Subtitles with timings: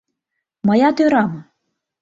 [0.67, 1.31] Мыят ӧрам.